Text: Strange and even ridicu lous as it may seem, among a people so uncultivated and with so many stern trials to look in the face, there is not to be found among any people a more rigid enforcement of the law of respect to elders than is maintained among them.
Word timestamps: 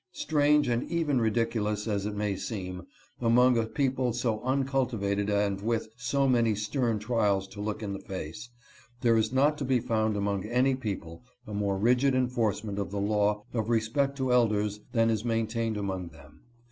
Strange 0.13 0.67
and 0.67 0.81
even 0.89 1.19
ridicu 1.19 1.61
lous 1.61 1.87
as 1.87 2.07
it 2.07 2.15
may 2.15 2.35
seem, 2.35 2.87
among 3.21 3.55
a 3.55 3.67
people 3.67 4.13
so 4.13 4.41
uncultivated 4.41 5.29
and 5.29 5.61
with 5.61 5.89
so 5.95 6.27
many 6.27 6.55
stern 6.55 6.97
trials 6.97 7.47
to 7.47 7.61
look 7.61 7.83
in 7.83 7.93
the 7.93 7.99
face, 7.99 8.49
there 9.01 9.15
is 9.15 9.31
not 9.31 9.59
to 9.59 9.63
be 9.63 9.79
found 9.79 10.17
among 10.17 10.43
any 10.45 10.73
people 10.73 11.21
a 11.45 11.53
more 11.53 11.77
rigid 11.77 12.15
enforcement 12.15 12.79
of 12.79 12.89
the 12.89 12.97
law 12.99 13.43
of 13.53 13.69
respect 13.69 14.17
to 14.17 14.33
elders 14.33 14.79
than 14.91 15.11
is 15.11 15.23
maintained 15.23 15.77
among 15.77 16.07
them. 16.07 16.45